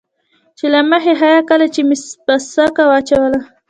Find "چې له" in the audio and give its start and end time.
0.57-0.79